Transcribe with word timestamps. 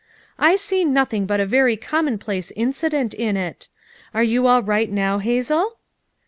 I 0.39 0.55
see 0.55 0.83
nothing 0.83 1.27
but 1.27 1.39
a 1.39 1.45
very 1.45 1.77
commonplace 1.77 2.51
incident 2.55 3.13
in 3.13 3.37
it. 3.37 3.69
Are 4.15 4.23
you 4.23 4.47
all 4.47 4.63
right 4.63 4.89
now, 4.91 5.19
Hazel?" 5.19 5.77